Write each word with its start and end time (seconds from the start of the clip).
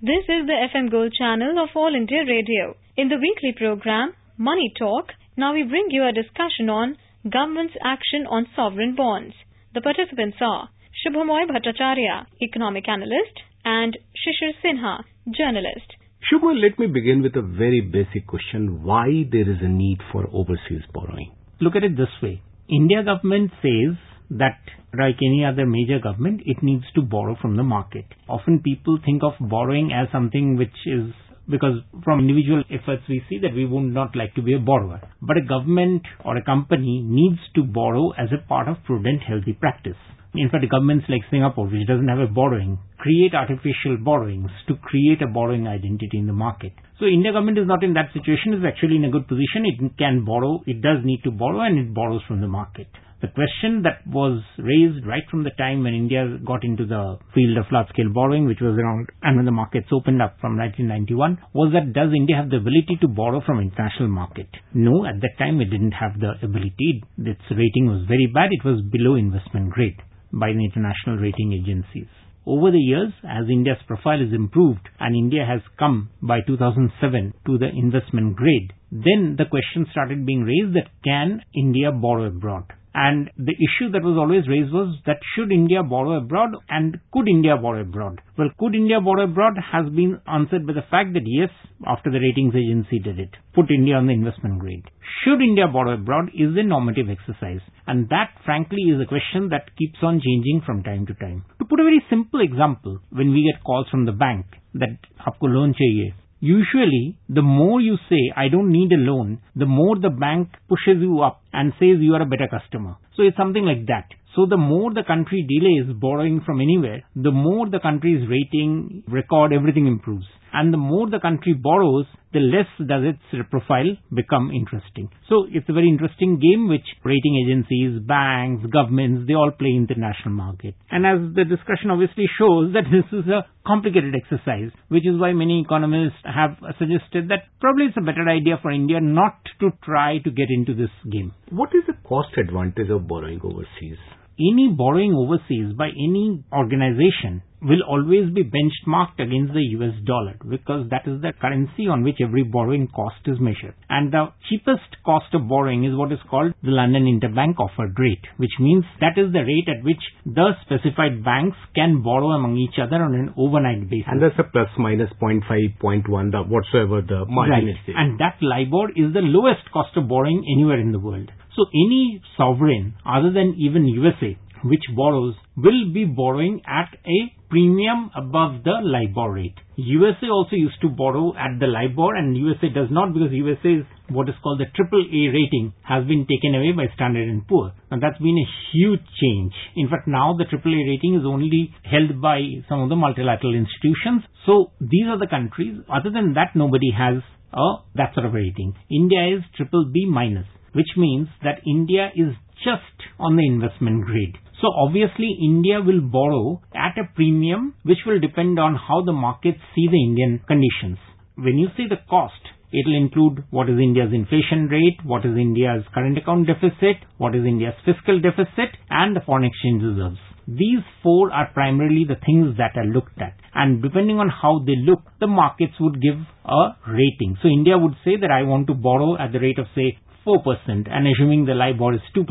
This 0.00 0.30
is 0.30 0.46
the 0.46 0.54
FM 0.54 0.92
Gold 0.92 1.12
channel 1.12 1.58
of 1.58 1.70
All 1.74 1.92
India 1.92 2.22
Radio. 2.24 2.76
In 2.96 3.08
the 3.08 3.18
weekly 3.18 3.50
program 3.50 4.12
Money 4.36 4.72
Talk, 4.78 5.10
now 5.36 5.52
we 5.52 5.64
bring 5.64 5.86
you 5.90 6.06
a 6.06 6.12
discussion 6.12 6.70
on 6.70 6.96
government's 7.28 7.74
action 7.82 8.24
on 8.30 8.46
sovereign 8.54 8.94
bonds. 8.94 9.34
The 9.74 9.80
participants 9.80 10.36
are 10.40 10.68
Subhomoy 11.02 11.50
Bhattacharya, 11.50 12.26
economic 12.40 12.88
analyst, 12.88 13.42
and 13.64 13.98
Shishir 14.14 14.54
Sinha, 14.62 15.02
journalist. 15.36 15.90
Subhomoy, 16.30 16.62
let 16.62 16.78
me 16.78 16.86
begin 16.86 17.20
with 17.20 17.34
a 17.34 17.42
very 17.42 17.80
basic 17.80 18.28
question. 18.28 18.84
Why 18.84 19.26
there 19.32 19.50
is 19.50 19.58
a 19.60 19.68
need 19.68 19.98
for 20.12 20.28
overseas 20.32 20.86
borrowing? 20.94 21.32
Look 21.60 21.74
at 21.74 21.82
it 21.82 21.96
this 21.96 22.14
way. 22.22 22.40
India 22.68 23.02
government 23.02 23.50
says 23.60 23.98
that 24.30 24.58
like 24.96 25.16
any 25.22 25.44
other 25.44 25.66
major 25.66 25.98
government, 25.98 26.42
it 26.44 26.62
needs 26.62 26.84
to 26.94 27.02
borrow 27.02 27.36
from 27.40 27.56
the 27.56 27.62
market. 27.62 28.04
Often 28.28 28.60
people 28.64 28.98
think 29.04 29.22
of 29.22 29.32
borrowing 29.40 29.92
as 29.92 30.08
something 30.12 30.56
which 30.56 30.76
is 30.86 31.12
because 31.50 31.80
from 32.04 32.20
individual 32.20 32.62
efforts 32.70 33.02
we 33.08 33.22
see 33.28 33.38
that 33.40 33.54
we 33.54 33.64
would 33.64 33.92
not 33.92 34.14
like 34.14 34.34
to 34.34 34.42
be 34.42 34.54
a 34.54 34.58
borrower. 34.58 35.00
But 35.22 35.38
a 35.38 35.48
government 35.48 36.02
or 36.24 36.36
a 36.36 36.44
company 36.44 37.02
needs 37.04 37.40
to 37.54 37.64
borrow 37.64 38.10
as 38.12 38.28
a 38.32 38.46
part 38.46 38.68
of 38.68 38.84
prudent, 38.84 39.22
healthy 39.26 39.54
practice. 39.54 39.96
In 40.34 40.50
fact, 40.50 40.68
governments 40.70 41.06
like 41.08 41.22
Singapore, 41.30 41.66
which 41.66 41.88
doesn't 41.88 42.08
have 42.08 42.18
a 42.18 42.26
borrowing, 42.26 42.78
create 42.98 43.34
artificial 43.34 43.96
borrowings 43.98 44.50
to 44.68 44.76
create 44.76 45.22
a 45.22 45.26
borrowing 45.26 45.66
identity 45.66 46.18
in 46.18 46.26
the 46.26 46.34
market. 46.34 46.72
So 47.00 47.06
India 47.06 47.32
government 47.32 47.58
is 47.58 47.66
not 47.66 47.82
in 47.82 47.94
that 47.94 48.12
situation, 48.12 48.52
it's 48.52 48.66
actually 48.66 48.96
in 48.96 49.06
a 49.06 49.10
good 49.10 49.26
position. 49.26 49.64
It 49.64 49.96
can 49.96 50.26
borrow, 50.26 50.60
it 50.66 50.82
does 50.82 50.98
need 51.02 51.22
to 51.24 51.30
borrow 51.30 51.60
and 51.60 51.78
it 51.78 51.94
borrows 51.94 52.20
from 52.28 52.42
the 52.42 52.46
market. 52.46 52.88
The 53.20 53.34
question 53.34 53.82
that 53.82 54.06
was 54.06 54.44
raised 54.58 55.04
right 55.04 55.26
from 55.28 55.42
the 55.42 55.50
time 55.58 55.82
when 55.82 55.92
India 55.92 56.38
got 56.46 56.62
into 56.62 56.86
the 56.86 57.18
field 57.34 57.58
of 57.58 57.66
large 57.72 57.88
scale 57.88 58.12
borrowing, 58.14 58.46
which 58.46 58.60
was 58.60 58.78
around, 58.78 59.10
and 59.22 59.34
when 59.34 59.44
the 59.44 59.50
markets 59.50 59.88
opened 59.90 60.22
up 60.22 60.38
from 60.40 60.56
1991, 60.56 61.36
was 61.52 61.72
that 61.72 61.92
does 61.92 62.14
India 62.14 62.36
have 62.36 62.48
the 62.48 62.62
ability 62.62 62.96
to 63.00 63.08
borrow 63.08 63.40
from 63.44 63.58
international 63.58 64.08
market? 64.08 64.46
No, 64.72 65.04
at 65.04 65.20
that 65.20 65.36
time 65.36 65.60
it 65.60 65.66
didn't 65.66 65.98
have 65.98 66.20
the 66.20 66.38
ability. 66.46 67.02
Its 67.18 67.42
rating 67.50 67.90
was 67.90 68.06
very 68.06 68.30
bad. 68.32 68.50
It 68.52 68.64
was 68.64 68.86
below 68.86 69.16
investment 69.16 69.70
grade 69.70 69.98
by 70.32 70.52
the 70.52 70.64
international 70.64 71.16
rating 71.16 71.58
agencies. 71.58 72.06
Over 72.46 72.70
the 72.70 72.78
years, 72.78 73.12
as 73.28 73.50
India's 73.50 73.82
profile 73.88 74.22
is 74.22 74.32
improved 74.32 74.88
and 75.00 75.16
India 75.16 75.44
has 75.44 75.60
come 75.76 76.10
by 76.22 76.40
2007 76.46 77.34
to 77.46 77.58
the 77.58 77.68
investment 77.68 78.36
grade, 78.36 78.72
then 78.92 79.34
the 79.36 79.44
question 79.50 79.86
started 79.90 80.24
being 80.24 80.44
raised 80.44 80.76
that 80.76 80.88
can 81.04 81.42
India 81.52 81.90
borrow 81.90 82.24
abroad? 82.24 82.72
And 82.97 83.31
the 83.37 83.53
issue 83.57 83.89
that 83.91 84.03
was 84.03 84.17
always 84.17 84.47
raised 84.47 84.71
was 84.71 84.95
that 85.07 85.17
should 85.33 85.51
India 85.51 85.81
borrow 85.81 86.17
abroad 86.17 86.51
and 86.69 86.99
could 87.11 87.27
India 87.27 87.57
borrow 87.57 87.81
abroad? 87.81 88.21
Well, 88.37 88.49
could 88.59 88.75
India 88.75 89.01
borrow 89.01 89.23
abroad 89.23 89.57
has 89.71 89.89
been 89.89 90.21
answered 90.27 90.67
by 90.67 90.73
the 90.73 90.85
fact 90.91 91.13
that 91.13 91.25
yes, 91.25 91.49
after 91.87 92.11
the 92.11 92.19
ratings 92.19 92.53
agency 92.53 92.99
did 92.99 93.19
it, 93.19 93.31
put 93.55 93.71
India 93.71 93.95
on 93.95 94.05
the 94.05 94.13
investment 94.13 94.59
grade. 94.59 94.85
Should 95.23 95.41
India 95.41 95.67
borrow 95.67 95.95
abroad 95.95 96.29
is 96.35 96.55
a 96.55 96.63
normative 96.63 97.09
exercise. 97.09 97.61
And 97.87 98.07
that 98.09 98.29
frankly 98.45 98.83
is 98.83 99.01
a 99.01 99.09
question 99.09 99.49
that 99.49 99.75
keeps 99.75 99.97
on 100.03 100.21
changing 100.21 100.61
from 100.63 100.83
time 100.83 101.07
to 101.07 101.15
time. 101.15 101.45
To 101.59 101.65
put 101.65 101.79
a 101.79 101.83
very 101.83 102.03
simple 102.09 102.41
example, 102.41 102.99
when 103.09 103.31
we 103.31 103.49
get 103.51 103.63
calls 103.63 103.87
from 103.89 104.05
the 104.05 104.11
bank 104.11 104.45
that 104.75 104.97
आपको 105.27 105.49
loan 105.49 105.73
चाहिए 105.73 106.13
Usually, 106.40 107.16
the 107.28 107.42
more 107.42 107.80
you 107.80 107.96
say, 108.08 108.32
I 108.36 108.48
don't 108.48 108.70
need 108.70 108.92
a 108.92 108.96
loan, 108.96 109.40
the 109.56 109.66
more 109.66 109.98
the 109.98 110.10
bank 110.10 110.50
pushes 110.68 111.00
you 111.00 111.20
up 111.20 111.42
and 111.52 111.72
says 111.80 111.98
you 112.00 112.14
are 112.14 112.22
a 112.22 112.26
better 112.26 112.48
customer. 112.48 112.96
So 113.16 113.24
it's 113.24 113.36
something 113.36 113.64
like 113.64 113.86
that. 113.86 114.06
So 114.36 114.46
the 114.46 114.56
more 114.56 114.94
the 114.94 115.02
country 115.02 115.44
delays 115.48 115.92
borrowing 115.98 116.42
from 116.46 116.60
anywhere, 116.60 117.02
the 117.16 117.32
more 117.32 117.68
the 117.68 117.80
country's 117.80 118.28
rating, 118.28 119.02
record, 119.08 119.52
everything 119.52 119.88
improves. 119.88 120.26
And 120.52 120.72
the 120.72 120.78
more 120.78 121.08
the 121.08 121.20
country 121.20 121.52
borrows, 121.54 122.06
the 122.32 122.40
less 122.40 122.68
does 122.78 123.04
its 123.04 123.48
profile 123.50 123.96
become 124.14 124.50
interesting. 124.50 125.08
So 125.28 125.46
it's 125.50 125.68
a 125.68 125.72
very 125.72 125.88
interesting 125.88 126.38
game 126.38 126.68
which 126.68 126.84
rating 127.04 127.36
agencies, 127.44 128.00
banks, 128.06 128.66
governments, 128.70 129.26
they 129.26 129.34
all 129.34 129.50
play 129.50 129.72
in 129.72 129.86
the 129.88 129.94
national 129.96 130.34
market. 130.34 130.74
And 130.90 131.06
as 131.06 131.34
the 131.34 131.44
discussion 131.44 131.90
obviously 131.90 132.24
shows 132.38 132.72
that 132.74 132.84
this 132.92 133.08
is 133.12 133.28
a 133.28 133.46
complicated 133.66 134.14
exercise, 134.14 134.72
which 134.88 135.06
is 135.06 135.18
why 135.18 135.32
many 135.32 135.60
economists 135.60 136.20
have 136.24 136.56
suggested 136.78 137.28
that 137.28 137.48
probably 137.60 137.86
it's 137.86 137.96
a 137.96 138.04
better 138.04 138.28
idea 138.28 138.58
for 138.60 138.70
India 138.70 139.00
not 139.00 139.40
to 139.60 139.70
try 139.84 140.18
to 140.18 140.30
get 140.30 140.48
into 140.50 140.74
this 140.74 140.92
game. 141.10 141.32
What 141.50 141.70
is 141.74 141.84
the 141.86 141.96
cost 142.06 142.36
advantage 142.36 142.90
of 142.90 143.08
borrowing 143.08 143.40
overseas? 143.42 143.98
Any 144.38 144.68
borrowing 144.68 145.14
overseas 145.14 145.74
by 145.76 145.88
any 145.88 146.44
organization 146.52 147.42
will 147.60 147.82
always 147.82 148.30
be 148.32 148.44
benchmarked 148.44 149.18
against 149.18 149.52
the 149.52 149.66
US 149.78 149.94
dollar 150.04 150.36
because 150.48 150.88
that 150.90 151.02
is 151.06 151.20
the 151.20 151.32
currency 151.40 151.88
on 151.88 152.04
which 152.04 152.18
every 152.22 152.44
borrowing 152.44 152.86
cost 152.88 153.18
is 153.26 153.40
measured. 153.40 153.74
And 153.90 154.12
the 154.12 154.30
cheapest 154.48 155.02
cost 155.04 155.34
of 155.34 155.48
borrowing 155.48 155.84
is 155.84 155.96
what 155.96 156.12
is 156.12 156.22
called 156.30 156.54
the 156.62 156.70
London 156.70 157.04
Interbank 157.10 157.58
Offered 157.58 157.98
Rate, 157.98 158.22
which 158.36 158.54
means 158.60 158.84
that 159.00 159.18
is 159.18 159.32
the 159.32 159.42
rate 159.42 159.68
at 159.68 159.84
which 159.84 160.02
the 160.24 160.52
specified 160.62 161.24
banks 161.24 161.56
can 161.74 162.02
borrow 162.02 162.30
among 162.30 162.56
each 162.58 162.78
other 162.78 163.02
on 163.02 163.14
an 163.14 163.34
overnight 163.36 163.90
basis. 163.90 164.06
And 164.06 164.22
that's 164.22 164.38
a 164.38 164.44
plus 164.44 164.70
minus 164.78 165.10
0.5, 165.20 165.42
0.1, 165.82 166.30
the, 166.30 166.42
whatsoever 166.46 167.02
the 167.02 167.26
margin 167.26 167.66
right. 167.66 167.88
is. 167.88 167.94
And 167.96 168.20
that 168.20 168.38
LIBOR 168.40 168.90
is 168.94 169.12
the 169.12 169.24
lowest 169.26 169.66
cost 169.72 169.96
of 169.96 170.08
borrowing 170.08 170.44
anywhere 170.46 170.78
in 170.78 170.92
the 170.92 171.00
world. 171.00 171.30
So 171.58 171.66
any 171.74 172.22
sovereign 172.36 172.94
other 173.04 173.32
than 173.32 173.56
even 173.58 173.84
USA 173.84 174.38
which 174.62 174.84
borrows 174.94 175.34
will 175.56 175.92
be 175.92 176.04
borrowing 176.04 176.60
at 176.66 176.94
a 177.04 177.34
premium 177.50 178.10
above 178.14 178.62
the 178.62 178.78
LIBOR 178.82 179.32
rate. 179.32 179.54
USA 179.76 180.28
also 180.28 180.54
used 180.54 180.80
to 180.82 180.88
borrow 180.88 181.34
at 181.34 181.58
the 181.58 181.66
LIBOR 181.66 182.14
and 182.14 182.36
USA 182.36 182.68
does 182.68 182.88
not 182.90 183.12
because 183.12 183.32
USA's 183.32 183.86
what 184.08 184.28
is 184.28 184.34
called 184.42 184.60
the 184.60 184.66
triple 184.76 185.02
A 185.02 185.22
rating 185.34 185.72
has 185.82 186.06
been 186.06 186.26
taken 186.30 186.54
away 186.54 186.72
by 186.72 186.92
Standard 186.94 187.28
and 187.28 187.46
Poor. 187.46 187.72
And 187.90 188.02
that's 188.02 188.18
been 188.18 188.38
a 188.38 188.50
huge 188.72 189.02
change. 189.20 189.52
In 189.74 189.88
fact, 189.88 190.06
now 190.06 190.36
the 190.38 190.44
triple 190.44 190.72
A 190.72 190.82
rating 190.88 191.14
is 191.14 191.26
only 191.26 191.74
held 191.82 192.20
by 192.22 192.62
some 192.68 192.80
of 192.80 192.88
the 192.88 192.96
multilateral 192.96 193.54
institutions. 193.54 194.22
So 194.46 194.70
these 194.80 195.06
are 195.08 195.18
the 195.18 195.26
countries. 195.26 195.80
Other 195.90 196.10
than 196.10 196.34
that, 196.34 196.54
nobody 196.54 196.90
has 196.96 197.22
a 197.52 197.82
that 197.94 198.14
sort 198.14 198.26
of 198.26 198.34
rating. 198.34 198.74
India 198.90 199.36
is 199.36 199.42
triple 199.56 199.90
B 199.92 200.06
minus, 200.06 200.46
which 200.72 200.96
means 200.96 201.28
that 201.42 201.62
India 201.66 202.10
is 202.14 202.34
just 202.64 203.08
on 203.18 203.36
the 203.36 203.46
investment 203.46 204.04
grade. 204.04 204.36
So 204.60 204.68
obviously 204.74 205.38
India 205.40 205.80
will 205.80 206.00
borrow 206.00 206.60
at 206.74 206.98
a 206.98 207.08
premium 207.14 207.74
which 207.84 207.98
will 208.06 208.18
depend 208.18 208.58
on 208.58 208.74
how 208.74 209.02
the 209.04 209.12
markets 209.12 209.60
see 209.74 209.86
the 209.86 210.02
Indian 210.02 210.40
conditions. 210.46 210.98
When 211.36 211.58
you 211.58 211.68
see 211.76 211.86
the 211.88 212.02
cost, 212.10 212.42
it 212.72 212.84
will 212.86 212.96
include 212.96 213.44
what 213.50 213.70
is 213.70 213.78
India's 213.78 214.12
inflation 214.12 214.66
rate, 214.66 214.98
what 215.04 215.24
is 215.24 215.36
India's 215.36 215.84
current 215.94 216.18
account 216.18 216.48
deficit, 216.48 216.96
what 217.16 217.34
is 217.34 217.44
India's 217.44 217.78
fiscal 217.84 218.20
deficit, 218.20 218.76
and 218.90 219.14
the 219.14 219.20
foreign 219.24 219.44
exchange 219.44 219.82
reserves. 219.82 220.18
These 220.48 220.82
four 221.02 221.30
are 221.32 221.52
primarily 221.54 222.04
the 222.04 222.20
things 222.24 222.56
that 222.56 222.76
are 222.76 222.84
looked 222.84 223.20
at. 223.20 223.36
And 223.54 223.82
depending 223.82 224.18
on 224.18 224.28
how 224.28 224.64
they 224.66 224.76
look, 224.76 225.02
the 225.20 225.26
markets 225.26 225.74
would 225.78 226.02
give 226.02 226.18
a 226.44 226.76
rating. 226.88 227.36
So 227.42 227.48
India 227.48 227.78
would 227.78 227.94
say 228.04 228.16
that 228.20 228.30
I 228.30 228.42
want 228.42 228.66
to 228.68 228.74
borrow 228.74 229.16
at 229.18 229.32
the 229.32 229.40
rate 229.40 229.58
of 229.58 229.66
say 229.74 229.98
4% 230.28 230.44
and 230.68 231.08
assuming 231.08 231.46
the 231.46 231.54
LIBOR 231.54 231.94
is 231.94 232.00
2%, 232.14 232.26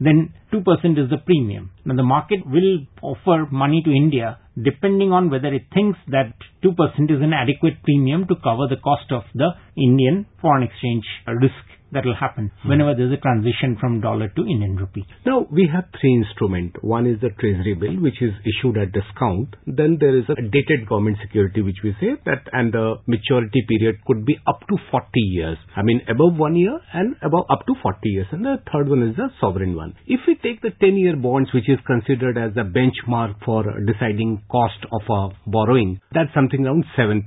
then 0.00 0.32
2% 0.50 0.58
is 1.02 1.10
the 1.10 1.18
premium. 1.26 1.70
Now 1.84 1.96
the 1.96 2.02
market 2.02 2.40
will 2.46 2.86
offer 3.02 3.46
money 3.52 3.82
to 3.84 3.90
India 3.90 4.38
depending 4.56 5.12
on 5.12 5.30
whether 5.30 5.52
it 5.52 5.66
thinks 5.74 5.98
that 6.08 6.32
2% 6.64 6.72
is 7.10 7.20
an 7.20 7.34
adequate 7.34 7.82
premium 7.82 8.26
to 8.28 8.34
cover 8.36 8.66
the 8.70 8.80
cost 8.82 9.12
of 9.12 9.24
the 9.34 9.50
Indian 9.76 10.26
foreign 10.40 10.62
exchange 10.62 11.04
risk 11.26 11.73
that 11.94 12.04
will 12.04 12.18
happen 12.18 12.50
whenever 12.66 12.94
there's 12.94 13.12
a 13.12 13.22
transition 13.22 13.76
from 13.80 14.00
dollar 14.00 14.28
to 14.28 14.42
Indian 14.42 14.76
rupee. 14.76 15.06
Now, 15.24 15.46
we 15.50 15.70
have 15.72 15.84
three 16.00 16.14
instruments. 16.14 16.76
One 16.82 17.06
is 17.06 17.20
the 17.20 17.30
treasury 17.40 17.74
bill, 17.74 18.02
which 18.02 18.20
is 18.20 18.34
issued 18.44 18.76
at 18.76 18.92
discount. 18.92 19.56
Then 19.66 19.98
there 19.98 20.16
is 20.18 20.24
a 20.28 20.34
dated 20.34 20.88
government 20.88 21.18
security, 21.22 21.62
which 21.62 21.78
we 21.82 21.94
say 22.00 22.18
that, 22.26 22.44
and 22.52 22.72
the 22.72 22.96
maturity 23.06 23.64
period 23.68 23.96
could 24.06 24.24
be 24.26 24.36
up 24.46 24.60
to 24.68 24.76
40 24.90 25.06
years. 25.14 25.58
I 25.76 25.82
mean, 25.82 26.02
above 26.08 26.36
one 26.36 26.56
year 26.56 26.78
and 26.92 27.16
above 27.22 27.46
up 27.50 27.66
to 27.66 27.74
40 27.80 27.98
years. 28.04 28.26
And 28.32 28.44
the 28.44 28.56
third 28.72 28.88
one 28.88 29.02
is 29.08 29.16
the 29.16 29.28
sovereign 29.40 29.76
one. 29.76 29.94
If 30.06 30.20
we 30.26 30.34
take 30.34 30.62
the 30.62 30.70
10 30.80 30.96
year 30.96 31.16
bonds, 31.16 31.50
which 31.54 31.68
is 31.68 31.78
considered 31.86 32.36
as 32.36 32.54
the 32.54 32.66
benchmark 32.66 33.36
for 33.44 33.64
deciding 33.86 34.42
cost 34.50 34.84
of 34.92 35.02
a 35.08 35.50
borrowing, 35.50 36.00
that's 36.12 36.34
something 36.34 36.66
around 36.66 36.84
7%. 36.98 37.22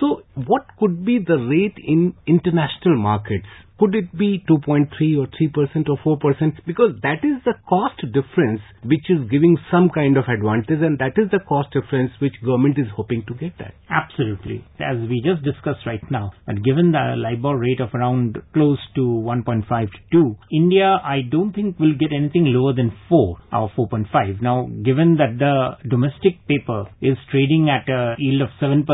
So 0.00 0.22
what 0.34 0.66
could 0.78 1.04
be 1.04 1.18
the 1.26 1.38
rate 1.38 1.76
in 1.82 2.14
international 2.26 2.96
markets? 2.98 3.46
Could 3.78 3.94
it 3.94 4.16
be 4.16 4.42
2.3 4.48 4.88
or 5.18 5.26
3% 5.26 5.88
or 6.06 6.18
4%? 6.18 6.66
Because 6.66 6.92
that 7.02 7.20
is 7.22 7.42
the 7.44 7.54
cost 7.68 8.00
difference 8.12 8.60
which 8.84 9.04
is 9.10 9.28
giving 9.30 9.58
some 9.70 9.90
kind 9.94 10.16
of 10.16 10.24
advantage 10.28 10.80
and 10.80 10.98
that 10.98 11.12
is 11.16 11.30
the 11.30 11.40
cost 11.46 11.72
difference 11.72 12.10
which 12.20 12.32
government 12.44 12.78
is 12.78 12.86
hoping 12.96 13.22
to 13.28 13.34
get 13.34 13.52
at. 13.60 13.74
Absolutely. 13.90 14.64
As 14.80 14.96
we 15.08 15.20
just 15.20 15.44
discussed 15.44 15.84
right 15.84 16.00
now, 16.10 16.32
and 16.46 16.64
given 16.64 16.92
the 16.92 17.14
LIBOR 17.16 17.58
rate 17.58 17.80
of 17.80 17.94
around 17.94 18.38
close 18.54 18.78
to 18.94 19.00
1.5 19.00 19.68
to 19.68 19.98
2, 20.10 20.36
India 20.52 20.98
I 21.04 21.20
don't 21.30 21.52
think 21.52 21.78
will 21.78 21.94
get 21.98 22.12
anything 22.16 22.46
lower 22.46 22.72
than 22.72 22.92
4 23.10 23.36
or 23.52 23.70
4.5. 23.76 24.40
Now, 24.40 24.68
given 24.84 25.16
that 25.16 25.36
the 25.38 25.88
domestic 25.88 26.46
paper 26.48 26.84
is 27.02 27.16
trading 27.30 27.68
at 27.68 27.88
a 27.92 28.14
yield 28.18 28.42
of 28.42 28.48
7%, 28.60 28.86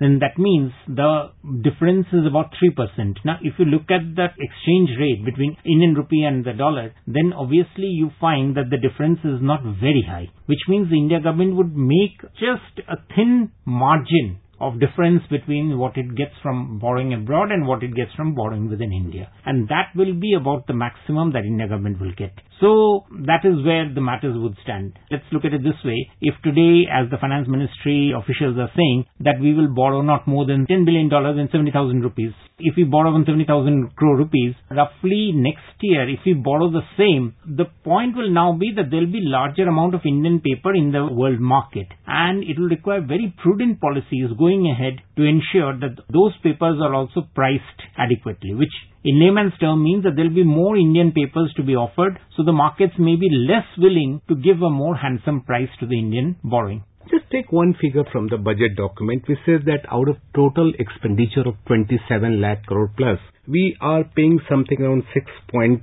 then 0.00 0.18
that 0.20 0.38
means 0.38 0.72
the 0.88 1.30
difference 1.62 2.06
is 2.12 2.26
about 2.26 2.52
3%. 2.62 3.16
Now, 3.24 3.38
if 3.42 3.54
you 3.58 3.64
look 3.64 3.90
at 3.90 4.15
the 4.16 4.26
exchange 4.38 4.90
rate 4.98 5.24
between 5.24 5.56
Indian 5.64 5.94
rupee 5.94 6.24
and 6.24 6.44
the 6.44 6.52
dollar, 6.52 6.94
then 7.06 7.32
obviously 7.36 7.86
you 7.86 8.10
find 8.20 8.56
that 8.56 8.70
the 8.70 8.78
difference 8.78 9.20
is 9.24 9.40
not 9.40 9.62
very 9.62 10.04
high, 10.06 10.28
which 10.46 10.66
means 10.68 10.88
the 10.88 10.96
India 10.96 11.20
government 11.20 11.56
would 11.56 11.76
make 11.76 12.20
just 12.40 12.88
a 12.88 12.96
thin 13.14 13.52
margin 13.64 14.40
of 14.60 14.80
difference 14.80 15.22
between 15.30 15.78
what 15.78 15.96
it 15.96 16.14
gets 16.16 16.32
from 16.42 16.78
borrowing 16.78 17.12
abroad 17.14 17.50
and 17.52 17.66
what 17.66 17.82
it 17.82 17.94
gets 17.94 18.12
from 18.14 18.34
borrowing 18.34 18.70
within 18.70 18.92
India. 18.92 19.30
And 19.44 19.68
that 19.68 19.90
will 19.94 20.14
be 20.14 20.34
about 20.34 20.66
the 20.66 20.74
maximum 20.74 21.32
that 21.32 21.44
India 21.44 21.68
government 21.68 22.00
will 22.00 22.14
get. 22.16 22.32
So 22.60 23.04
that 23.26 23.44
is 23.44 23.64
where 23.64 23.92
the 23.92 24.00
matters 24.00 24.34
would 24.36 24.56
stand. 24.62 24.98
Let's 25.10 25.28
look 25.30 25.44
at 25.44 25.52
it 25.52 25.62
this 25.62 25.76
way. 25.84 26.10
If 26.20 26.34
today, 26.42 26.88
as 26.88 27.10
the 27.10 27.18
finance 27.20 27.48
ministry 27.48 28.12
officials 28.16 28.56
are 28.56 28.72
saying, 28.74 29.04
that 29.20 29.40
we 29.40 29.52
will 29.52 29.68
borrow 29.68 30.00
not 30.00 30.26
more 30.26 30.46
than 30.46 30.66
$10 30.66 30.86
billion 30.86 31.12
and 31.12 31.50
70,000 31.52 32.00
rupees, 32.00 32.32
if 32.58 32.74
we 32.76 32.84
borrow 32.84 33.10
on 33.12 33.24
70,000 33.26 33.94
crore 33.96 34.16
rupees, 34.16 34.54
roughly 34.70 35.32
next 35.34 35.76
year, 35.82 36.08
if 36.08 36.20
we 36.24 36.32
borrow 36.32 36.70
the 36.70 36.86
same, 36.96 37.34
the 37.44 37.66
point 37.84 38.16
will 38.16 38.32
now 38.32 38.56
be 38.56 38.72
that 38.74 38.90
there 38.90 39.00
will 39.00 39.12
be 39.12 39.20
larger 39.20 39.68
amount 39.68 39.94
of 39.94 40.00
Indian 40.06 40.40
paper 40.40 40.74
in 40.74 40.92
the 40.92 41.04
world 41.04 41.40
market. 41.40 41.86
And 42.06 42.42
it 42.42 42.58
will 42.58 42.70
require 42.70 43.02
very 43.02 43.34
prudent 43.42 43.80
policies 43.80 44.30
going 44.46 44.66
ahead 44.70 45.02
to 45.16 45.22
ensure 45.34 45.74
that 45.84 45.96
those 46.18 46.34
papers 46.42 46.78
are 46.86 46.94
also 46.94 47.22
priced 47.34 47.80
adequately, 47.98 48.54
which 48.54 48.74
in 49.04 49.20
layman's 49.20 49.58
term 49.60 49.82
means 49.82 50.04
that 50.04 50.14
there 50.16 50.26
will 50.26 50.42
be 50.42 50.44
more 50.44 50.76
Indian 50.76 51.12
papers 51.12 51.52
to 51.56 51.62
be 51.62 51.74
offered, 51.74 52.18
so 52.36 52.42
the 52.44 52.52
markets 52.64 52.94
may 52.98 53.16
be 53.16 53.30
less 53.30 53.68
willing 53.78 54.20
to 54.28 54.34
give 54.36 54.62
a 54.62 54.70
more 54.70 54.96
handsome 54.96 55.40
price 55.42 55.72
to 55.80 55.86
the 55.86 55.98
Indian 55.98 56.36
borrowing. 56.42 56.82
Just 57.10 57.30
take 57.30 57.52
one 57.52 57.72
figure 57.80 58.04
from 58.10 58.28
the 58.28 58.36
budget 58.36 58.74
document 58.76 59.28
which 59.28 59.38
says 59.46 59.60
that 59.66 59.86
out 59.92 60.08
of 60.08 60.16
total 60.34 60.72
expenditure 60.78 61.46
of 61.46 61.54
27 61.68 62.40
lakh 62.40 62.66
crore 62.66 62.90
plus, 62.96 63.20
we 63.48 63.76
are 63.80 64.04
paying 64.04 64.40
something 64.48 64.80
around 64.80 65.04
6.6 65.14 65.82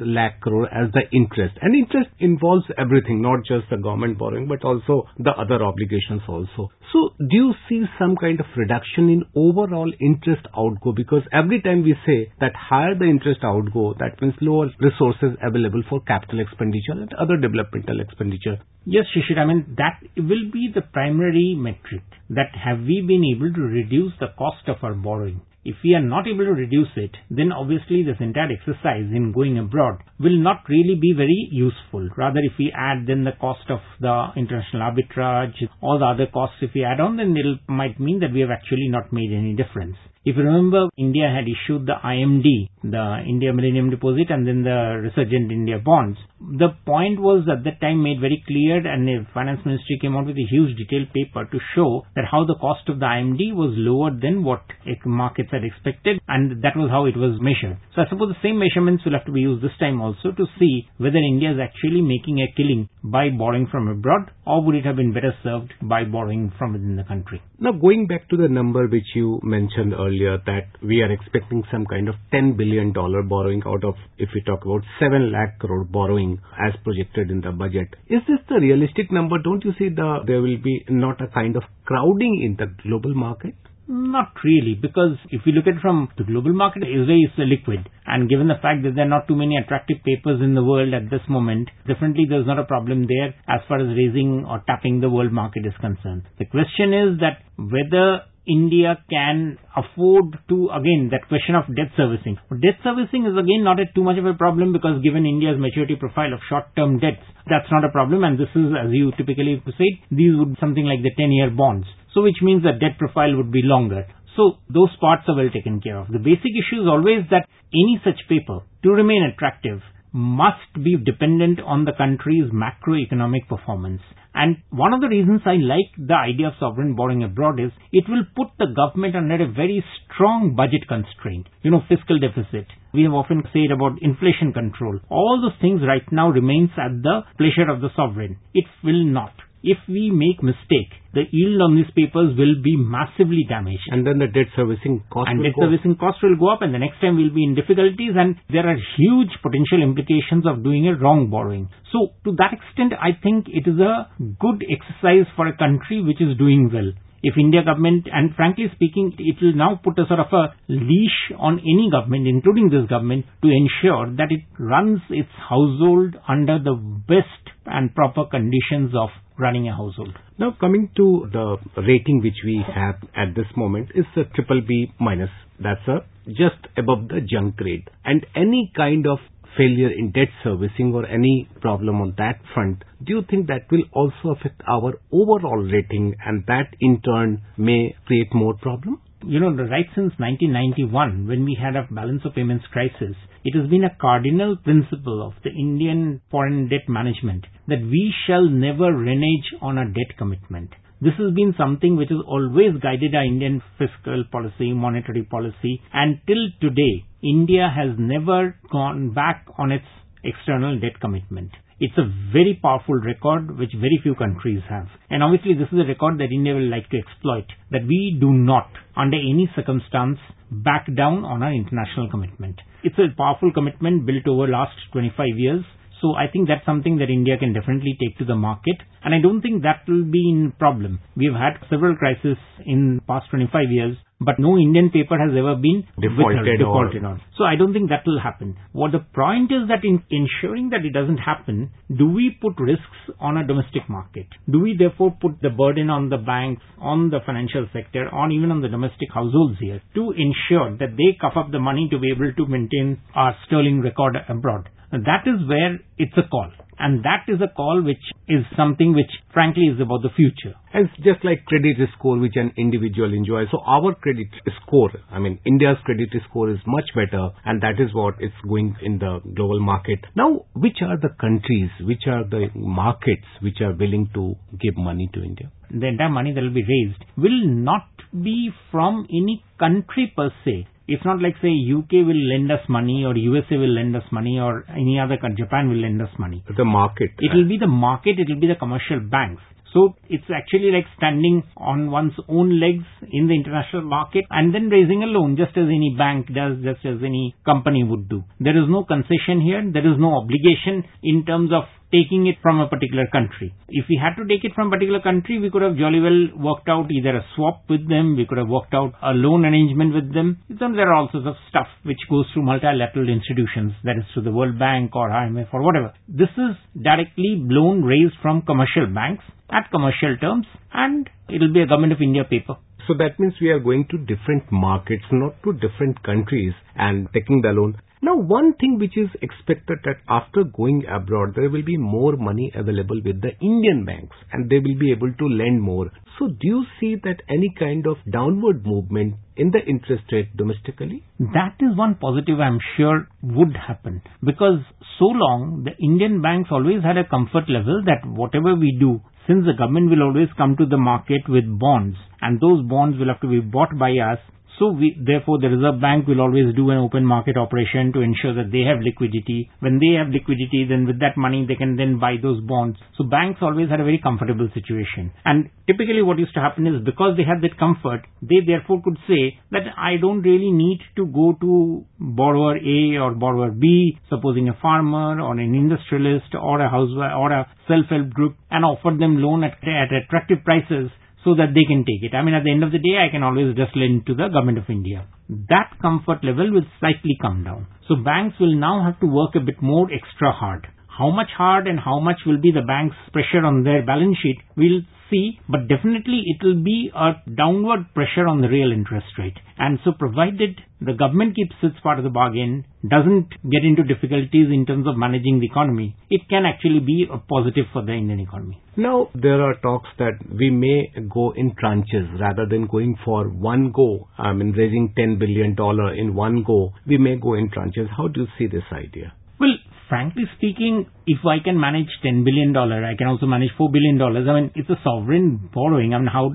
lakh 0.00 0.40
crore 0.40 0.66
as 0.66 0.92
the 0.92 1.02
interest. 1.12 1.56
And 1.60 1.74
interest 1.74 2.10
involves 2.18 2.64
everything, 2.78 3.22
not 3.22 3.40
just 3.46 3.70
the 3.70 3.76
government 3.76 4.18
borrowing, 4.18 4.48
but 4.48 4.64
also 4.64 5.08
the 5.18 5.30
other 5.30 5.62
obligations 5.62 6.22
also. 6.28 6.68
So 6.92 7.10
do 7.18 7.36
you 7.36 7.54
see 7.68 7.84
some 7.98 8.16
kind 8.16 8.40
of 8.40 8.46
reduction 8.56 9.08
in 9.08 9.24
overall 9.34 9.92
interest 10.00 10.46
outgo? 10.56 10.92
Because 10.92 11.22
every 11.32 11.60
time 11.62 11.82
we 11.82 11.94
say 12.06 12.32
that 12.40 12.52
higher 12.54 12.94
the 12.94 13.04
interest 13.04 13.40
outgo, 13.44 13.94
that 13.98 14.20
means 14.20 14.34
lower 14.40 14.68
resources 14.80 15.36
available 15.42 15.82
for 15.88 16.00
capital 16.00 16.40
expenditure 16.40 16.92
and 16.92 17.12
other 17.14 17.36
developmental 17.36 18.00
expenditure. 18.00 18.58
Yes, 18.84 19.04
Shishir, 19.14 19.38
I 19.38 19.46
mean, 19.46 19.76
that 19.76 20.00
will 20.16 20.50
be 20.52 20.70
the 20.74 20.80
primary 20.80 21.54
metric 21.56 22.02
that 22.30 22.50
have 22.54 22.80
we 22.80 23.04
been 23.06 23.24
able 23.36 23.52
to 23.52 23.60
reduce 23.60 24.12
the 24.18 24.28
cost 24.38 24.68
of 24.68 24.76
our 24.82 24.94
borrowing. 24.94 25.42
If 25.62 25.76
we 25.84 25.94
are 25.94 26.00
not 26.00 26.26
able 26.26 26.46
to 26.46 26.52
reduce 26.52 26.88
it, 26.96 27.10
then 27.28 27.52
obviously 27.52 28.02
this 28.02 28.16
entire 28.18 28.48
exercise 28.50 29.12
in 29.12 29.32
going 29.32 29.58
abroad 29.58 29.98
will 30.18 30.38
not 30.38 30.62
really 30.68 30.94
be 30.94 31.12
very 31.14 31.48
useful. 31.52 32.08
Rather, 32.16 32.40
if 32.40 32.52
we 32.58 32.72
add 32.74 33.06
then 33.06 33.24
the 33.24 33.32
cost 33.38 33.68
of 33.68 33.80
the 34.00 34.28
international 34.36 34.80
arbitrage, 34.90 35.68
all 35.82 35.98
the 35.98 36.06
other 36.06 36.26
costs 36.32 36.56
if 36.62 36.70
we 36.74 36.82
add 36.82 36.98
on, 36.98 37.18
then 37.18 37.36
it 37.36 37.60
might 37.68 38.00
mean 38.00 38.20
that 38.20 38.32
we 38.32 38.40
have 38.40 38.50
actually 38.50 38.88
not 38.88 39.12
made 39.12 39.32
any 39.32 39.54
difference. 39.54 39.96
If 40.22 40.36
you 40.36 40.42
remember, 40.42 40.90
India 40.98 41.32
had 41.32 41.48
issued 41.48 41.86
the 41.86 41.96
IMD, 42.04 42.68
the 42.84 43.24
India 43.26 43.54
Millennium 43.54 43.88
Deposit, 43.88 44.28
and 44.28 44.46
then 44.46 44.62
the 44.62 45.00
Resurgent 45.00 45.50
India 45.50 45.78
bonds. 45.82 46.18
The 46.38 46.76
point 46.84 47.18
was 47.20 47.48
at 47.48 47.64
that 47.64 47.80
time 47.80 48.02
made 48.02 48.20
very 48.20 48.44
clear, 48.46 48.84
and 48.86 49.08
the 49.08 49.24
finance 49.32 49.64
ministry 49.64 49.98
came 49.98 50.16
out 50.16 50.26
with 50.26 50.36
a 50.36 50.44
huge 50.50 50.76
detailed 50.76 51.08
paper 51.14 51.46
to 51.46 51.58
show 51.74 52.04
that 52.16 52.28
how 52.30 52.44
the 52.44 52.60
cost 52.60 52.86
of 52.90 53.00
the 53.00 53.06
IMD 53.06 53.56
was 53.56 53.72
lower 53.80 54.10
than 54.10 54.44
what 54.44 54.60
markets 55.06 55.48
had 55.52 55.64
expected, 55.64 56.20
and 56.28 56.62
that 56.62 56.76
was 56.76 56.90
how 56.90 57.06
it 57.06 57.16
was 57.16 57.40
measured. 57.40 57.80
So 57.96 58.02
I 58.02 58.08
suppose 58.10 58.28
the 58.28 58.44
same 58.44 58.60
measurements 58.60 59.06
will 59.06 59.16
have 59.16 59.24
to 59.24 59.32
be 59.32 59.40
used 59.40 59.64
this 59.64 59.76
time 59.80 60.02
also 60.02 60.36
to 60.36 60.44
see 60.58 60.84
whether 60.98 61.16
India 61.16 61.52
is 61.52 61.58
actually 61.58 62.02
making 62.04 62.44
a 62.44 62.52
killing 62.60 62.90
by 63.02 63.30
borrowing 63.30 63.68
from 63.72 63.88
abroad, 63.88 64.32
or 64.44 64.62
would 64.64 64.76
it 64.76 64.84
have 64.84 64.96
been 64.96 65.14
better 65.14 65.32
served 65.42 65.72
by 65.80 66.04
borrowing 66.04 66.52
from 66.58 66.74
within 66.74 66.96
the 66.96 67.04
country. 67.04 67.40
Now, 67.58 67.72
going 67.72 68.06
back 68.06 68.28
to 68.28 68.36
the 68.36 68.48
number 68.48 68.86
which 68.86 69.14
you 69.14 69.40
mentioned 69.42 69.92
earlier 69.92 70.09
earlier 70.10 70.38
that 70.46 70.66
we 70.82 71.00
are 71.02 71.12
expecting 71.12 71.62
some 71.70 71.86
kind 71.86 72.08
of 72.08 72.16
$10 72.34 72.56
billion 72.56 72.92
borrowing 72.92 73.62
out 73.66 73.84
of, 73.84 73.94
if 74.18 74.28
we 74.34 74.42
talk 74.42 74.64
about 74.64 74.82
7 74.98 75.30
lakh 75.32 75.58
crore 75.58 75.84
borrowing 75.84 76.38
as 76.66 76.74
projected 76.82 77.30
in 77.30 77.40
the 77.40 77.52
budget. 77.52 77.88
Is 78.08 78.20
this 78.26 78.40
the 78.48 78.60
realistic 78.60 79.12
number? 79.12 79.36
Don't 79.38 79.64
you 79.64 79.72
see 79.78 79.88
the 79.88 80.18
there 80.26 80.42
will 80.42 80.58
be 80.62 80.84
not 80.88 81.20
a 81.20 81.28
kind 81.28 81.56
of 81.56 81.62
crowding 81.84 82.42
in 82.44 82.56
the 82.58 82.74
global 82.82 83.14
market? 83.14 83.54
Not 83.92 84.30
really, 84.44 84.78
because 84.80 85.16
if 85.30 85.40
we 85.44 85.50
look 85.50 85.66
at 85.66 85.74
it 85.74 85.82
from 85.82 86.10
the 86.16 86.22
global 86.22 86.52
market, 86.52 86.84
Israel 86.84 87.26
is 87.26 87.34
liquid. 87.38 87.88
And 88.06 88.30
given 88.30 88.46
the 88.46 88.54
fact 88.62 88.84
that 88.84 88.94
there 88.94 89.04
are 89.04 89.08
not 89.08 89.26
too 89.26 89.34
many 89.34 89.56
attractive 89.56 89.96
papers 90.06 90.40
in 90.40 90.54
the 90.54 90.62
world 90.62 90.94
at 90.94 91.10
this 91.10 91.26
moment, 91.28 91.68
definitely 91.88 92.26
there's 92.28 92.46
not 92.46 92.60
a 92.60 92.70
problem 92.70 93.08
there 93.08 93.34
as 93.48 93.60
far 93.66 93.80
as 93.80 93.96
raising 93.98 94.46
or 94.46 94.62
tapping 94.68 95.00
the 95.00 95.10
world 95.10 95.32
market 95.32 95.66
is 95.66 95.74
concerned. 95.80 96.22
The 96.38 96.46
question 96.46 96.94
is 96.94 97.18
that 97.18 97.42
whether 97.58 98.29
India 98.46 98.96
can 99.10 99.58
afford 99.76 100.38
to, 100.48 100.70
again, 100.72 101.10
that 101.12 101.28
question 101.28 101.54
of 101.54 101.68
debt 101.76 101.92
servicing. 101.96 102.38
Debt 102.62 102.80
servicing 102.82 103.26
is 103.26 103.36
again 103.36 103.62
not 103.62 103.78
a 103.78 103.86
too 103.94 104.02
much 104.02 104.18
of 104.18 104.26
a 104.26 104.34
problem 104.34 104.72
because 104.72 105.02
given 105.02 105.26
India's 105.26 105.60
maturity 105.60 105.96
profile 105.96 106.32
of 106.32 106.40
short-term 106.48 106.98
debts, 106.98 107.22
that's 107.48 107.70
not 107.70 107.84
a 107.84 107.92
problem 107.92 108.24
and 108.24 108.38
this 108.38 108.50
is, 108.56 108.72
as 108.72 108.90
you 108.90 109.12
typically 109.16 109.62
say, 109.76 110.00
these 110.10 110.32
would 110.36 110.56
be 110.56 110.60
something 110.60 110.86
like 110.86 111.02
the 111.02 111.12
10-year 111.20 111.50
bonds. 111.50 111.86
So 112.14 112.22
which 112.22 112.40
means 112.42 112.62
the 112.62 112.72
debt 112.72 112.98
profile 112.98 113.36
would 113.36 113.52
be 113.52 113.62
longer. 113.62 114.06
So 114.36 114.58
those 114.72 114.94
parts 115.00 115.24
are 115.28 115.36
well 115.36 115.50
taken 115.52 115.80
care 115.80 115.98
of. 115.98 116.08
The 116.08 116.18
basic 116.18 116.52
issue 116.56 116.82
is 116.82 116.88
always 116.88 117.28
that 117.30 117.46
any 117.74 118.00
such 118.02 118.26
paper, 118.28 118.60
to 118.82 118.90
remain 118.90 119.22
attractive, 119.22 119.80
must 120.12 120.72
be 120.74 120.96
dependent 120.96 121.60
on 121.60 121.84
the 121.84 121.92
country's 121.92 122.50
macroeconomic 122.50 123.46
performance. 123.48 124.02
And 124.34 124.58
one 124.70 124.92
of 124.92 125.00
the 125.00 125.08
reasons 125.08 125.42
I 125.44 125.56
like 125.56 125.90
the 125.98 126.14
idea 126.14 126.48
of 126.48 126.54
sovereign 126.60 126.94
borrowing 126.94 127.24
abroad 127.24 127.58
is 127.58 127.72
it 127.92 128.04
will 128.08 128.24
put 128.36 128.48
the 128.58 128.72
government 128.74 129.16
under 129.16 129.42
a 129.42 129.50
very 129.50 129.84
strong 130.04 130.54
budget 130.54 130.86
constraint. 130.88 131.48
You 131.62 131.72
know, 131.72 131.82
fiscal 131.88 132.18
deficit. 132.18 132.66
We 132.94 133.02
have 133.02 133.12
often 133.12 133.42
said 133.52 133.70
about 133.72 134.00
inflation 134.02 134.52
control. 134.52 135.00
All 135.08 135.40
those 135.40 135.60
things 135.60 135.82
right 135.86 136.06
now 136.12 136.30
remains 136.30 136.70
at 136.76 137.02
the 137.02 137.22
pleasure 137.38 137.70
of 137.70 137.80
the 137.80 137.90
sovereign. 137.96 138.38
It 138.54 138.66
will 138.84 139.04
not 139.04 139.32
if 139.62 139.78
we 139.88 140.10
make 140.10 140.42
mistake, 140.42 140.92
the 141.12 141.24
yield 141.30 141.60
on 141.60 141.76
these 141.76 141.90
papers 141.94 142.36
will 142.36 142.56
be 142.62 142.76
massively 142.76 143.44
damaged. 143.48 143.84
And 143.90 144.06
then 144.06 144.18
the 144.18 144.26
debt 144.26 144.48
servicing 144.56 145.04
cost 145.12 145.28
and 145.28 145.42
debt 145.42 145.52
servicing 145.58 145.96
cost 145.96 146.18
will 146.22 146.36
go 146.36 146.52
up 146.52 146.62
and 146.62 146.72
the 146.72 146.78
next 146.78 147.00
time 147.00 147.16
we'll 147.16 147.34
be 147.34 147.44
in 147.44 147.54
difficulties 147.54 148.16
and 148.16 148.36
there 148.48 148.66
are 148.66 148.76
huge 148.96 149.32
potential 149.42 149.82
implications 149.82 150.46
of 150.46 150.62
doing 150.64 150.88
a 150.88 150.96
wrong 150.96 151.28
borrowing. 151.28 151.68
So 151.92 152.14
to 152.24 152.32
that 152.38 152.56
extent, 152.56 152.94
I 152.94 153.18
think 153.20 153.48
it 153.48 153.68
is 153.68 153.78
a 153.78 154.08
good 154.18 154.64
exercise 154.64 155.28
for 155.36 155.46
a 155.46 155.56
country 155.56 156.00
which 156.00 156.20
is 156.20 156.38
doing 156.38 156.70
well 156.72 156.92
if 157.22 157.34
India 157.38 157.62
government, 157.64 158.06
and 158.12 158.34
frankly 158.34 158.66
speaking, 158.74 159.14
it 159.18 159.36
will 159.42 159.54
now 159.54 159.80
put 159.82 159.98
a 159.98 160.06
sort 160.06 160.20
of 160.20 160.32
a 160.32 160.54
leash 160.68 161.32
on 161.38 161.58
any 161.60 161.90
government, 161.90 162.26
including 162.26 162.70
this 162.70 162.88
government, 162.88 163.26
to 163.42 163.48
ensure 163.48 164.06
that 164.16 164.28
it 164.30 164.40
runs 164.58 165.00
its 165.10 165.28
household 165.36 166.16
under 166.28 166.58
the 166.58 166.74
best 167.06 167.54
and 167.66 167.94
proper 167.94 168.24
conditions 168.24 168.92
of 168.94 169.10
running 169.38 169.68
a 169.68 169.72
household. 169.76 170.16
Now 170.38 170.56
coming 170.58 170.90
to 170.96 171.28
the 171.32 171.56
rating 171.76 172.20
which 172.22 172.40
we 172.44 172.64
have 172.74 172.96
at 173.16 173.34
this 173.34 173.46
moment 173.56 173.90
is 173.94 174.04
a 174.16 174.24
triple 174.34 174.60
B 174.66 174.92
minus. 174.98 175.30
That's 175.58 175.86
a 175.88 176.04
just 176.26 176.66
above 176.76 177.08
the 177.08 177.20
junk 177.20 177.56
grade. 177.56 177.88
And 178.04 178.24
any 178.34 178.72
kind 178.76 179.06
of 179.06 179.18
failure 179.56 179.90
in 179.90 180.10
debt 180.12 180.28
servicing 180.44 180.92
or 180.94 181.06
any 181.06 181.48
problem 181.60 182.00
on 182.00 182.14
that 182.18 182.40
front, 182.54 182.82
do 183.04 183.14
you 183.14 183.22
think 183.28 183.46
that 183.48 183.70
will 183.70 183.84
also 183.92 184.36
affect 184.38 184.62
our 184.68 184.94
overall 185.12 185.62
rating 185.62 186.14
and 186.24 186.44
that 186.46 186.74
in 186.80 187.00
turn 187.02 187.42
may 187.56 187.94
create 188.06 188.32
more 188.34 188.54
problem? 188.54 189.00
You 189.26 189.38
know, 189.38 189.50
right 189.50 189.84
since 189.94 190.14
1991, 190.16 191.26
when 191.26 191.44
we 191.44 191.54
had 191.60 191.76
a 191.76 191.86
balance 191.92 192.22
of 192.24 192.34
payments 192.34 192.64
crisis, 192.72 193.14
it 193.44 193.58
has 193.58 193.68
been 193.68 193.84
a 193.84 193.94
cardinal 194.00 194.56
principle 194.56 195.26
of 195.26 195.34
the 195.44 195.50
Indian 195.50 196.22
foreign 196.30 196.68
debt 196.68 196.88
management 196.88 197.46
that 197.68 197.82
we 197.82 198.14
shall 198.26 198.48
never 198.48 198.92
renege 198.92 199.52
on 199.60 199.76
a 199.76 199.84
debt 199.84 200.16
commitment. 200.16 200.70
This 201.02 201.14
has 201.18 201.34
been 201.34 201.54
something 201.56 201.96
which 201.96 202.10
has 202.10 202.20
always 202.26 202.80
guided 202.82 203.14
our 203.14 203.24
Indian 203.24 203.62
fiscal 203.78 204.24
policy, 204.30 204.72
monetary 204.72 205.22
policy, 205.22 205.80
and 205.92 206.20
till 206.26 206.48
today, 206.60 207.04
India 207.22 207.68
has 207.68 207.96
never 207.98 208.56
gone 208.72 209.12
back 209.12 209.44
on 209.58 209.72
its 209.72 209.84
external 210.24 210.80
debt 210.80 210.98
commitment. 211.00 211.50
It's 211.78 211.96
a 211.98 212.08
very 212.32 212.58
powerful 212.62 212.94
record 212.94 213.58
which 213.58 213.72
very 213.78 214.00
few 214.02 214.14
countries 214.14 214.62
have. 214.68 214.86
And 215.10 215.22
obviously 215.22 215.54
this 215.54 215.68
is 215.72 215.80
a 215.80 215.88
record 215.88 216.18
that 216.18 216.32
India 216.32 216.54
will 216.54 216.70
like 216.70 216.88
to 216.90 216.98
exploit, 216.98 217.44
that 217.70 217.86
we 217.86 218.16
do 218.20 218.32
not, 218.32 218.68
under 218.96 219.16
any 219.16 219.50
circumstance, 219.54 220.18
back 220.50 220.86
down 220.94 221.24
on 221.24 221.42
our 221.42 221.52
international 221.52 222.10
commitment. 222.10 222.56
It's 222.84 222.98
a 222.98 223.14
powerful 223.16 223.52
commitment 223.52 224.06
built 224.06 224.26
over 224.26 224.48
last 224.48 224.76
25 224.92 225.26
years. 225.36 225.64
So 226.00 226.14
I 226.16 226.26
think 226.32 226.48
that's 226.48 226.64
something 226.64 226.96
that 226.98 227.10
India 227.10 227.36
can 227.36 227.52
definitely 227.52 227.96
take 228.00 228.16
to 228.18 228.24
the 228.24 228.36
market. 228.36 228.76
And 229.04 229.14
I 229.14 229.20
don't 229.20 229.42
think 229.42 229.62
that 229.62 229.84
will 229.86 230.04
be 230.04 230.48
a 230.48 230.58
problem. 230.58 231.00
We've 231.16 231.36
had 231.36 231.60
several 231.68 231.96
crises 231.96 232.36
in 232.64 233.00
past 233.06 233.28
25 233.28 233.70
years 233.70 233.96
but 234.20 234.38
no 234.38 234.58
Indian 234.58 234.90
paper 234.90 235.18
has 235.18 235.32
ever 235.36 235.56
been 235.56 235.84
defaulted, 236.00 236.58
defaulted 236.58 237.04
on. 237.04 237.20
So 237.38 237.44
I 237.44 237.56
don't 237.56 237.72
think 237.72 237.88
that 237.88 238.04
will 238.06 238.20
happen. 238.20 238.56
What 238.72 238.92
the 238.92 239.00
point 239.14 239.50
is 239.50 239.68
that 239.68 239.82
in 239.82 240.02
ensuring 240.10 240.70
that 240.70 240.84
it 240.84 240.92
doesn't 240.92 241.18
happen, 241.18 241.70
do 241.88 242.06
we 242.06 242.36
put 242.40 242.60
risks 242.60 243.00
on 243.18 243.38
a 243.38 243.46
domestic 243.46 243.88
market? 243.88 244.26
Do 244.50 244.60
we 244.60 244.76
therefore 244.78 245.16
put 245.20 245.40
the 245.40 245.50
burden 245.50 245.88
on 245.88 246.10
the 246.10 246.18
banks, 246.18 246.62
on 246.78 247.10
the 247.10 247.20
financial 247.24 247.66
sector, 247.72 248.08
on 248.12 248.30
even 248.32 248.50
on 248.50 248.60
the 248.60 248.68
domestic 248.68 249.08
households 249.12 249.58
here 249.58 249.80
to 249.94 250.12
ensure 250.12 250.76
that 250.76 250.96
they 250.96 251.16
cough 251.20 251.36
up 251.36 251.50
the 251.50 251.58
money 251.58 251.88
to 251.90 251.98
be 251.98 252.12
able 252.12 252.32
to 252.32 252.46
maintain 252.46 253.00
our 253.14 253.34
sterling 253.46 253.80
record 253.80 254.16
abroad? 254.28 254.68
And 254.92 255.04
that 255.04 255.22
is 255.24 255.48
where 255.48 255.78
it's 255.98 256.16
a 256.16 256.28
call. 256.28 256.50
And 256.80 257.04
that 257.04 257.28
is 257.28 257.40
a 257.42 257.54
call 257.54 257.82
which 257.82 258.00
is 258.26 258.44
something 258.56 258.94
which 258.94 259.10
frankly 259.34 259.64
is 259.64 259.80
about 259.80 260.02
the 260.02 260.08
future. 260.16 260.54
It's 260.72 260.90
just 261.04 261.24
like 261.24 261.44
credit 261.44 261.76
score 261.96 262.18
which 262.18 262.36
an 262.36 262.52
individual 262.56 263.12
enjoys. 263.12 263.48
So 263.50 263.60
our 263.66 263.94
credit 263.94 264.28
score, 264.62 264.90
I 265.10 265.18
mean 265.18 265.38
India's 265.44 265.76
credit 265.84 266.08
score 266.28 266.50
is 266.50 266.58
much 266.66 266.88
better 266.94 267.30
and 267.44 267.60
that 267.62 267.78
is 267.78 267.92
what 267.92 268.14
is 268.20 268.32
going 268.48 268.76
in 268.82 268.98
the 268.98 269.20
global 269.36 269.60
market. 269.60 270.00
Now, 270.16 270.46
which 270.54 270.78
are 270.80 270.96
the 270.96 271.10
countries, 271.20 271.70
which 271.82 272.06
are 272.06 272.24
the 272.24 272.48
markets 272.54 273.28
which 273.42 273.60
are 273.60 273.74
willing 273.74 274.08
to 274.14 274.34
give 274.58 274.76
money 274.76 275.10
to 275.12 275.22
India? 275.22 275.52
The 275.70 275.86
entire 275.86 276.08
money 276.08 276.32
that 276.32 276.40
will 276.40 276.54
be 276.54 276.64
raised 276.64 277.04
will 277.16 277.46
not 277.46 277.86
be 278.12 278.50
from 278.70 279.06
any 279.10 279.44
country 279.58 280.12
per 280.16 280.30
se. 280.44 280.66
It's 280.92 281.04
not 281.04 281.22
like 281.22 281.36
say 281.40 281.54
UK 281.54 282.02
will 282.04 282.22
lend 282.32 282.50
us 282.50 282.66
money 282.68 283.04
or 283.06 283.16
USA 283.16 283.56
will 283.56 283.72
lend 283.72 283.94
us 283.94 284.02
money 284.10 284.40
or 284.40 284.64
any 284.68 284.98
other 284.98 285.16
country, 285.18 285.44
Japan 285.44 285.68
will 285.70 285.80
lend 285.80 286.02
us 286.02 286.10
money. 286.18 286.42
The 286.56 286.64
market. 286.64 287.10
It 287.20 287.32
will 287.32 287.48
be 287.48 287.58
the 287.58 287.68
market, 287.68 288.18
it 288.18 288.26
will 288.28 288.40
be 288.40 288.48
the 288.48 288.58
commercial 288.58 288.98
banks. 288.98 289.40
So 289.72 289.94
it's 290.08 290.26
actually 290.34 290.72
like 290.72 290.86
standing 290.96 291.44
on 291.56 291.92
one's 291.92 292.18
own 292.28 292.58
legs 292.58 292.82
in 293.12 293.28
the 293.28 293.34
international 293.34 293.82
market 293.82 294.24
and 294.30 294.52
then 294.52 294.68
raising 294.68 295.04
a 295.04 295.06
loan 295.06 295.36
just 295.36 295.56
as 295.56 295.70
any 295.70 295.94
bank 295.96 296.26
does, 296.34 296.58
just 296.58 296.84
as 296.84 296.98
any 297.06 297.36
company 297.44 297.84
would 297.84 298.08
do. 298.08 298.24
There 298.40 298.58
is 298.58 298.68
no 298.68 298.82
concession 298.82 299.40
here. 299.40 299.62
There 299.72 299.86
is 299.86 299.96
no 299.96 300.18
obligation 300.18 300.82
in 301.04 301.24
terms 301.24 301.52
of 301.54 301.70
taking 301.92 302.26
it 302.26 302.36
from 302.42 302.60
a 302.60 302.68
particular 302.68 303.06
country. 303.10 303.54
If 303.68 303.86
we 303.88 304.00
had 304.00 304.14
to 304.20 304.26
take 304.26 304.44
it 304.44 304.54
from 304.54 304.68
a 304.68 304.70
particular 304.70 305.00
country, 305.00 305.38
we 305.38 305.50
could 305.50 305.62
have 305.62 305.76
jolly 305.76 306.00
well 306.00 306.20
worked 306.38 306.68
out 306.68 306.90
either 306.90 307.16
a 307.16 307.24
swap 307.34 307.64
with 307.68 307.88
them, 307.88 308.16
we 308.16 308.26
could 308.26 308.38
have 308.38 308.48
worked 308.48 308.74
out 308.74 308.94
a 309.02 309.12
loan 309.12 309.44
arrangement 309.44 309.94
with 309.94 310.14
them. 310.14 310.38
Then 310.48 310.72
there 310.74 310.88
are 310.88 310.94
all 310.94 311.08
sorts 311.10 311.26
of 311.26 311.34
stuff 311.48 311.66
which 311.82 312.00
goes 312.08 312.26
through 312.32 312.44
multilateral 312.44 313.08
institutions, 313.08 313.72
that 313.84 313.98
is 313.98 314.04
to 314.14 314.20
the 314.20 314.30
World 314.30 314.58
Bank 314.58 314.94
or 314.94 315.10
IMF 315.10 315.52
or 315.52 315.62
whatever. 315.62 315.92
This 316.08 316.30
is 316.36 316.56
directly 316.80 317.42
loan 317.42 317.82
raised 317.82 318.14
from 318.22 318.42
commercial 318.42 318.86
banks 318.86 319.24
at 319.50 319.70
commercial 319.70 320.16
terms 320.20 320.46
and 320.72 321.08
it 321.28 321.40
will 321.40 321.52
be 321.52 321.62
a 321.62 321.66
Government 321.66 321.92
of 321.92 322.02
India 322.02 322.24
paper. 322.24 322.56
So 322.86 322.94
that 322.94 323.18
means 323.18 323.34
we 323.40 323.50
are 323.50 323.60
going 323.60 323.86
to 323.90 323.98
different 323.98 324.50
markets, 324.50 325.04
not 325.12 325.34
to 325.44 325.52
different 325.52 326.02
countries 326.02 326.54
and 326.76 327.08
taking 327.12 327.40
the 327.42 327.50
loan. 327.50 327.76
Now, 328.02 328.16
one 328.16 328.54
thing 328.54 328.78
which 328.78 328.96
is 328.96 329.10
expected 329.20 329.80
that 329.84 330.00
after 330.08 330.42
going 330.44 330.84
abroad, 330.86 331.34
there 331.34 331.50
will 331.50 331.62
be 331.62 331.76
more 331.76 332.16
money 332.16 332.50
available 332.54 332.98
with 333.04 333.20
the 333.20 333.32
Indian 333.42 333.84
banks 333.84 334.16
and 334.32 334.48
they 334.48 334.58
will 334.58 334.78
be 334.78 334.90
able 334.90 335.12
to 335.12 335.28
lend 335.28 335.60
more. 335.60 335.90
So, 336.18 336.28
do 336.28 336.48
you 336.48 336.64
see 336.78 336.96
that 337.04 337.20
any 337.28 337.52
kind 337.58 337.86
of 337.86 337.98
downward 338.10 338.64
movement 338.64 339.16
in 339.36 339.50
the 339.50 339.60
interest 339.66 340.04
rate 340.12 340.34
domestically? 340.34 341.04
That 341.18 341.56
is 341.60 341.76
one 341.76 341.96
positive 341.96 342.40
I'm 342.40 342.58
sure 342.78 343.06
would 343.22 343.54
happen 343.54 344.00
because 344.24 344.60
so 344.98 345.04
long 345.04 345.64
the 345.64 345.76
Indian 345.84 346.22
banks 346.22 346.48
always 346.50 346.82
had 346.82 346.96
a 346.96 347.08
comfort 347.08 347.50
level 347.50 347.82
that 347.84 348.08
whatever 348.08 348.54
we 348.54 348.78
do, 348.80 349.02
since 349.26 349.44
the 349.44 349.52
government 349.52 349.90
will 349.90 350.02
always 350.02 350.28
come 350.38 350.56
to 350.56 350.64
the 350.64 350.78
market 350.78 351.28
with 351.28 351.44
bonds 351.58 351.98
and 352.22 352.40
those 352.40 352.64
bonds 352.66 352.98
will 352.98 353.08
have 353.08 353.20
to 353.20 353.28
be 353.28 353.40
bought 353.40 353.76
by 353.78 353.92
us 353.92 354.18
so 354.60 354.76
therefore, 354.76 355.40
the 355.40 355.48
Reserve 355.48 355.80
Bank 355.80 356.06
will 356.06 356.20
always 356.20 356.54
do 356.54 356.68
an 356.68 356.76
open 356.76 357.02
market 357.02 357.38
operation 357.38 357.94
to 357.94 358.02
ensure 358.02 358.34
that 358.34 358.52
they 358.52 358.60
have 358.68 358.84
liquidity. 358.84 359.48
When 359.60 359.80
they 359.80 359.96
have 359.96 360.12
liquidity, 360.12 360.66
then 360.68 360.84
with 360.86 361.00
that 361.00 361.16
money, 361.16 361.46
they 361.48 361.56
can 361.56 361.76
then 361.76 361.98
buy 361.98 362.16
those 362.22 362.44
bonds. 362.44 362.76
So 362.98 363.04
banks 363.04 363.40
always 363.40 363.70
had 363.70 363.80
a 363.80 363.88
very 363.88 363.98
comfortable 363.98 364.50
situation. 364.52 365.12
And 365.24 365.48
typically 365.66 366.02
what 366.02 366.18
used 366.18 366.34
to 366.34 366.44
happen 366.44 366.66
is 366.66 366.84
because 366.84 367.16
they 367.16 367.24
had 367.24 367.40
that 367.40 367.56
comfort, 367.58 368.04
they 368.20 368.44
therefore 368.46 368.82
could 368.84 368.98
say 369.08 369.40
that 369.50 369.64
I 369.78 369.96
don't 369.96 370.20
really 370.20 370.52
need 370.52 370.80
to 370.96 371.06
go 371.06 371.32
to 371.40 371.86
borrower 371.98 372.58
A 372.60 373.00
or 373.00 373.14
borrower 373.14 373.52
B, 373.52 373.96
supposing 374.10 374.50
a 374.50 374.58
farmer 374.60 375.22
or 375.22 375.32
an 375.32 375.54
industrialist 375.54 376.36
or 376.36 376.60
a 376.60 376.68
housewife 376.68 377.16
or 377.16 377.32
a 377.32 377.48
self-help 377.66 378.10
group 378.10 378.36
and 378.50 378.66
offer 378.66 378.92
them 378.92 379.22
loan 379.24 379.42
at, 379.42 379.56
at 379.64 379.88
attractive 380.04 380.44
prices 380.44 380.90
so 381.24 381.34
that 381.34 381.52
they 381.54 381.64
can 381.64 381.84
take 381.84 382.02
it. 382.02 382.16
I 382.16 382.22
mean, 382.22 382.34
at 382.34 382.44
the 382.44 382.50
end 382.50 382.64
of 382.64 382.72
the 382.72 382.78
day, 382.78 382.96
I 382.96 383.10
can 383.10 383.22
always 383.22 383.54
just 383.54 383.76
lend 383.76 384.06
to 384.06 384.14
the 384.14 384.28
government 384.28 384.58
of 384.58 384.68
India. 384.68 385.06
That 385.48 385.76
comfort 385.82 386.24
level 386.24 386.50
will 386.52 386.66
slightly 386.78 387.16
come 387.20 387.44
down. 387.44 387.66
So 387.88 387.96
banks 387.96 388.36
will 388.40 388.56
now 388.56 388.84
have 388.84 388.98
to 389.00 389.06
work 389.06 389.34
a 389.34 389.44
bit 389.44 389.60
more 389.60 389.88
extra 389.92 390.32
hard. 390.32 390.66
How 390.86 391.10
much 391.10 391.28
hard 391.36 391.66
and 391.66 391.78
how 391.78 392.00
much 392.00 392.20
will 392.26 392.40
be 392.40 392.52
the 392.52 392.66
bank's 392.66 392.96
pressure 393.12 393.44
on 393.44 393.64
their 393.64 393.84
balance 393.84 394.16
sheet, 394.22 394.38
we'll 394.56 394.80
see, 395.10 395.40
but 395.48 395.68
definitely 395.68 396.22
it 396.26 396.44
will 396.44 396.62
be 396.62 396.90
a 396.94 397.12
downward 397.36 397.86
pressure 397.94 398.26
on 398.28 398.40
the 398.40 398.48
real 398.48 398.72
interest 398.72 399.06
rate. 399.18 399.36
And 399.58 399.78
so 399.84 399.92
provided 399.92 400.60
the 400.80 400.94
government 400.94 401.36
keeps 401.36 401.54
its 401.62 401.78
part 401.80 401.98
of 401.98 402.04
the 402.04 402.10
bargain, 402.10 402.64
doesn't 402.88 403.28
get 403.50 403.64
into 403.64 403.82
difficulties 403.82 404.48
in 404.50 404.64
terms 404.66 404.86
of 404.86 404.96
managing 404.96 405.40
the 405.40 405.46
economy, 405.46 405.96
it 406.08 406.22
can 406.30 406.46
actually 406.46 406.80
be 406.80 407.06
a 407.12 407.18
positive 407.18 407.66
for 407.72 407.84
the 407.84 407.92
Indian 407.92 408.20
economy. 408.20 408.62
Now, 408.76 409.10
there 409.14 409.42
are 409.42 409.54
talks 409.60 409.90
that 409.98 410.14
we 410.30 410.50
may 410.50 410.92
go 411.12 411.32
in 411.36 411.52
tranches 411.52 412.18
rather 412.18 412.46
than 412.46 412.66
going 412.66 412.96
for 413.04 413.28
one 413.28 413.72
go. 413.72 414.08
I 414.16 414.32
mean, 414.32 414.52
raising 414.52 414.94
$10 414.96 415.18
billion 415.18 415.56
in 415.98 416.14
one 416.14 416.44
go, 416.46 416.72
we 416.86 416.96
may 416.96 417.16
go 417.16 417.34
in 417.34 417.50
tranches. 417.50 417.88
How 417.94 418.08
do 418.08 418.22
you 418.22 418.26
see 418.38 418.46
this 418.46 418.64
idea? 418.72 419.12
Well, 419.38 419.56
frankly 419.90 420.22
speaking, 420.38 420.86
if 421.06 421.18
I 421.26 421.44
can 421.44 421.60
manage 421.60 421.88
$10 422.02 422.24
billion, 422.24 422.56
I 422.56 422.94
can 422.96 423.08
also 423.08 423.26
manage 423.26 423.50
$4 423.58 423.70
billion. 423.70 424.00
I 424.00 424.40
mean, 424.40 424.50
it's 424.54 424.70
a 424.70 424.80
sovereign 424.82 425.50
borrowing. 425.52 425.92
I 425.92 425.98
mean, 425.98 426.06
how 426.06 426.32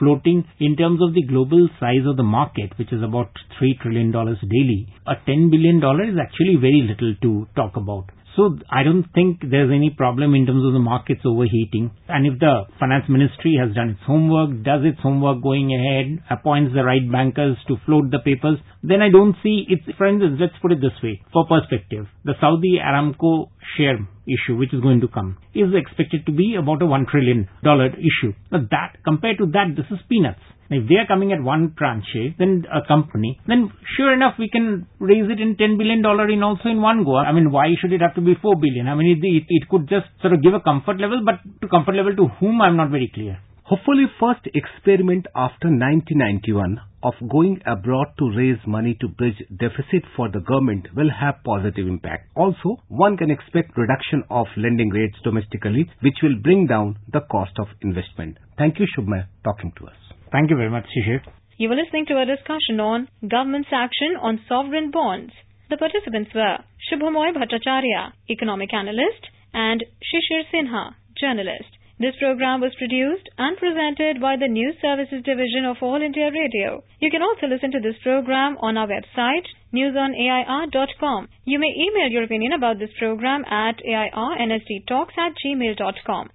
floating 0.00 0.44
in 0.58 0.74
terms 0.74 1.00
of 1.00 1.14
the 1.14 1.22
global 1.22 1.68
size 1.78 2.08
of 2.08 2.16
the 2.16 2.24
market, 2.24 2.72
which 2.78 2.92
is 2.92 3.02
about 3.02 3.30
$3 3.62 3.78
trillion 3.80 4.10
daily, 4.10 4.88
a 5.06 5.14
$10 5.28 5.50
billion 5.52 5.76
is 5.76 6.18
actually 6.18 6.56
very 6.56 6.82
little 6.82 7.14
to 7.22 7.46
talk 7.54 7.76
about. 7.76 8.06
So 8.36 8.58
I 8.68 8.82
don't 8.82 9.06
think 9.14 9.40
there's 9.48 9.70
any 9.70 9.90
problem 9.90 10.34
in 10.34 10.46
terms 10.46 10.66
of 10.66 10.72
the 10.72 10.80
markets 10.80 11.20
overheating. 11.24 11.92
And 12.08 12.26
if 12.26 12.40
the 12.40 12.64
finance 12.80 13.04
ministry 13.08 13.56
has 13.62 13.74
done 13.74 13.90
its 13.90 14.00
homework, 14.04 14.62
does 14.64 14.82
its 14.82 14.98
homework 15.00 15.42
going 15.42 15.70
ahead, 15.70 16.18
appoints 16.30 16.74
the 16.74 16.82
right 16.82 17.04
bankers 17.10 17.56
to 17.68 17.76
float 17.86 18.10
the 18.10 18.18
papers, 18.18 18.58
then 18.82 19.02
I 19.02 19.10
don't 19.10 19.36
see 19.42 19.66
it's, 19.68 19.86
instance, 19.86 20.38
let's 20.40 20.58
put 20.60 20.72
it 20.72 20.80
this 20.80 20.98
way, 21.02 21.22
for 21.32 21.46
perspective, 21.46 22.06
the 22.24 22.34
Saudi 22.40 22.78
Aramco 22.82 23.50
share 23.76 23.98
issue 24.26 24.56
which 24.56 24.72
is 24.72 24.80
going 24.80 25.00
to 25.00 25.08
come 25.08 25.36
is 25.54 25.70
expected 25.74 26.26
to 26.26 26.32
be 26.32 26.56
about 26.58 26.82
a 26.82 26.86
$1 26.86 27.06
trillion 27.08 27.48
issue. 27.62 28.32
Now 28.50 28.66
that, 28.70 28.96
compared 29.04 29.38
to 29.38 29.46
that, 29.52 29.76
this 29.76 29.86
is 29.90 29.98
peanuts. 30.08 30.40
If 30.74 30.88
they 30.88 30.96
are 30.96 31.06
coming 31.06 31.32
at 31.32 31.42
one 31.42 31.74
tranche, 31.78 32.34
then 32.38 32.64
a 32.72 32.86
company, 32.86 33.38
then 33.46 33.72
sure 33.96 34.12
enough 34.12 34.34
we 34.38 34.48
can 34.48 34.86
raise 34.98 35.30
it 35.30 35.40
in 35.40 35.56
$10 35.56 35.78
billion 35.78 36.00
in 36.30 36.42
also 36.42 36.68
in 36.68 36.80
one 36.80 37.04
go. 37.04 37.16
I 37.16 37.32
mean, 37.32 37.50
why 37.50 37.66
should 37.80 37.92
it 37.92 38.00
have 38.00 38.14
to 38.16 38.20
be 38.20 38.34
4 38.40 38.56
billion? 38.56 38.88
I 38.88 38.94
mean, 38.94 39.16
it, 39.16 39.26
it, 39.26 39.44
it 39.48 39.68
could 39.68 39.88
just 39.88 40.06
sort 40.20 40.32
of 40.32 40.42
give 40.42 40.54
a 40.54 40.60
comfort 40.60 41.00
level, 41.00 41.22
but 41.24 41.40
to 41.62 41.68
comfort 41.68 41.94
level 41.94 42.14
to 42.16 42.26
whom 42.40 42.60
I'm 42.60 42.76
not 42.76 42.90
very 42.90 43.10
clear. 43.12 43.38
Hopefully 43.64 44.04
first 44.20 44.46
experiment 44.52 45.26
after 45.34 45.68
1991 45.68 46.80
of 47.02 47.14
going 47.30 47.62
abroad 47.64 48.08
to 48.18 48.30
raise 48.36 48.58
money 48.66 48.94
to 49.00 49.08
bridge 49.08 49.42
deficit 49.58 50.04
for 50.14 50.28
the 50.30 50.40
government 50.40 50.86
will 50.94 51.10
have 51.10 51.42
positive 51.44 51.86
impact. 51.86 52.28
Also, 52.36 52.76
one 52.88 53.16
can 53.16 53.30
expect 53.30 53.76
reduction 53.78 54.22
of 54.28 54.46
lending 54.58 54.90
rates 54.90 55.16
domestically 55.24 55.88
which 56.02 56.20
will 56.22 56.36
bring 56.42 56.66
down 56.66 56.98
the 57.10 57.20
cost 57.30 57.52
of 57.58 57.68
investment. 57.80 58.36
Thank 58.58 58.78
you 58.78 58.86
Subhomoy 58.98 59.26
talking 59.44 59.72
to 59.78 59.86
us. 59.86 59.96
Thank 60.32 60.50
you 60.50 60.56
very 60.56 60.70
much, 60.70 60.86
Shishir. 60.94 61.20
You 61.56 61.68
were 61.68 61.76
listening 61.76 62.06
to 62.06 62.20
a 62.20 62.26
discussion 62.26 62.80
on 62.80 63.08
government's 63.22 63.70
action 63.72 64.16
on 64.20 64.40
sovereign 64.48 64.90
bonds. 64.90 65.32
The 65.70 65.76
participants 65.76 66.30
were 66.34 66.58
Subhomoy 66.90 67.32
Bhattacharya, 67.32 68.12
economic 68.28 68.74
analyst, 68.74 69.30
and 69.52 69.84
Shishir 70.02 70.42
Sinha, 70.52 70.94
journalist. 71.20 71.70
This 72.00 72.16
program 72.18 72.60
was 72.60 72.74
produced 72.74 73.28
and 73.38 73.56
presented 73.56 74.20
by 74.20 74.34
the 74.36 74.48
News 74.48 74.74
Services 74.82 75.22
Division 75.22 75.64
of 75.64 75.76
All 75.80 76.02
India 76.02 76.26
Radio. 76.26 76.82
You 76.98 77.08
can 77.08 77.22
also 77.22 77.46
listen 77.46 77.70
to 77.70 77.78
this 77.80 77.94
program 78.02 78.58
on 78.60 78.76
our 78.76 78.88
website 78.88 79.46
newsonair.com. 79.72 81.28
You 81.44 81.58
may 81.58 81.72
email 81.74 82.10
your 82.10 82.24
opinion 82.24 82.52
about 82.52 82.78
this 82.78 82.90
program 82.98 83.44
at 83.44 83.78
airnsdtalks 83.86 85.18
at 85.18 85.34
gmail.com. 85.44 86.30